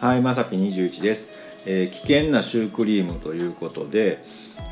[0.00, 1.28] はいまさぴ21です、
[1.66, 4.22] えー、危険なシュークリームということで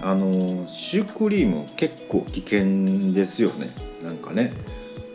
[0.01, 3.69] あのー、シュークリーム結構危険ですよね。
[4.03, 4.55] なんかね。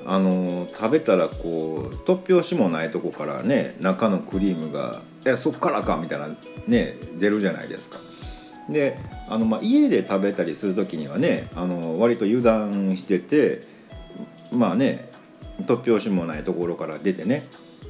[0.06, 6.28] あのー、食べたらこう突拍子もないとこからね中のクリームが「えそっからか」みたいな
[6.68, 7.98] ね出るじゃないですか。
[8.70, 13.64] であの、まあ、家で食べたりする時にはねあの割と油断してて
[14.52, 15.10] まあね
[15.64, 17.48] 突拍子もないところから出てね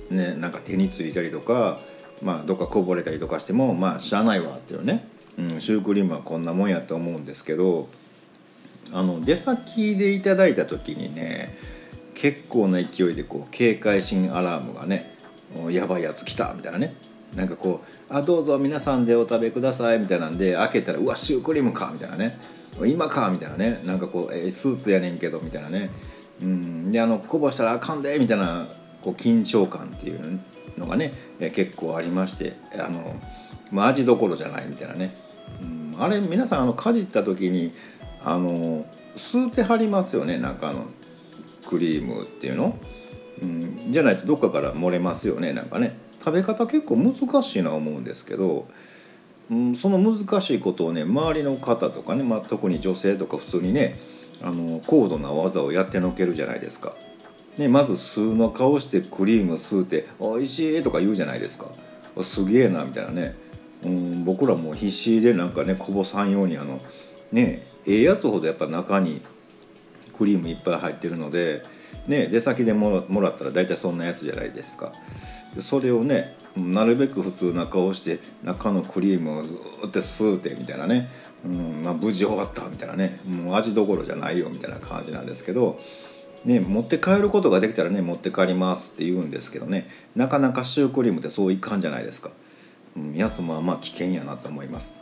[0.10, 1.82] ねなんか手についたりとか
[2.24, 7.90] まあ、どっかこぼれたりとかしてもまあしゃあないわっていうね、うん、シュークリームはこんなもんやと思うんですけど
[8.92, 11.58] あの出先でいただいた時にね
[12.14, 15.16] 結構な勢いでこう警戒心アラームがね
[15.70, 16.96] やばいやつ来たみたいなね。
[17.36, 22.40] なんかこう「あどうぞ皆さんでお食べください」みたいなんで開けたら「うわシュークリームか」みたいなね
[22.86, 23.82] 「今か」みたいなね。
[23.84, 25.90] なんかこう、えー、スーツやねんけどみたいなね。
[26.42, 28.68] うんであのこぼしたらあかんでみたいな
[29.02, 30.40] こう緊張感っていう
[30.78, 33.20] のがね結構ありましてあの、
[33.72, 35.16] まあ、味どころじゃないみたいなね、
[35.62, 37.74] うん、あれ皆さんあのかじった時に
[38.24, 40.86] あの吸うてはりますよねなんかあの
[41.68, 42.78] クリームっていうの、
[43.42, 45.98] うん、じゃないとどっかから漏れますよねなんかね。
[46.24, 48.70] 食べ方結構難しいな思うんですけど、
[49.52, 54.00] うん、その難しいことをね周りの方とかね、まあ、特に女性とか普通にね
[54.42, 56.94] あの高度な技をやってのけるじゃないですか。
[57.58, 61.68] ね、まず数の顔してクリーム吸うて「おいしい」とか言うじゃないですか。
[62.24, 63.36] すげえなみたいなね、
[63.84, 66.80] うん、僕らも必死でなんかねこぼさんようにあの
[67.32, 69.22] ねええやつほどやっぱ中に
[70.18, 71.64] クリームいっぱい入ってるので、
[72.08, 74.92] ね、出先でもらったら大体そんなやつじゃないですか。
[75.60, 79.50] それをねなるべく普通な顔して中のクリームをず
[79.88, 81.10] っと吸うてみたいなね、
[81.46, 83.20] うんまあ、無事終わったみたいなね。
[83.28, 85.80] もう味どころじゃないよみたいな感じなんですけど。
[86.46, 92.32] ね、持って帰ることができたらね持って帰りますって言うんですけどねなかなかシュークリームってそういかんじゃないですか、
[92.98, 94.94] うん、やつもまあ危険やなと思います。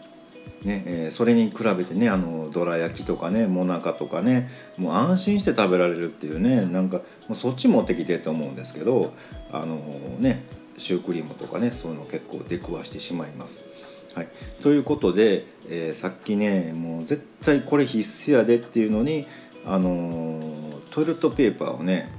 [0.64, 6.98] ねえー、それに比べてねあのどら焼きとかねもなかとかねもう安心して食べられるっていうねなんか
[7.28, 9.14] もうそっち持ってきてと思うんですけど
[9.52, 9.78] あの
[10.20, 10.46] ね
[10.78, 13.66] シュークリームとかねそういうの結構出くわしてしまいます。
[14.14, 14.28] はい、
[14.62, 19.26] ということで、えー、さっきねもう絶対これ必須やでっていうのに
[19.66, 20.51] あの
[20.92, 22.10] トイレットペーパーをね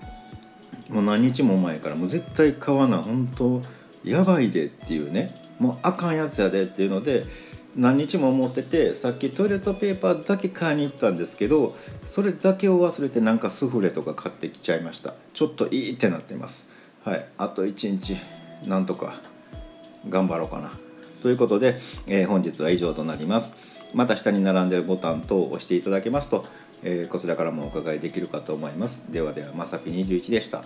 [0.89, 3.63] もう何日も前からもう絶対買わな本当
[4.05, 7.25] やばいでっていうねもうあかんやつやでっていうので
[7.77, 15.15] 何日も思っててさっきトイレットペーパーだけ買いに行ったんですけどそれだけを忘れてなんかスフレとか買ってきちゃいました。
[15.33, 16.69] ちょっといいってなってます。
[17.05, 17.27] はい。
[17.39, 18.17] あと1日
[18.67, 19.15] なんとか
[20.09, 20.73] 頑張ろうかな。
[21.23, 21.77] ということで、
[22.09, 23.55] えー、本日は以上となります。
[23.95, 26.45] また下に並んでるボタン等を押していただけますと
[26.85, 29.05] えー、こちらからもお伺いできるかと思います。
[29.11, 30.65] ではでは、まさぴ21でした。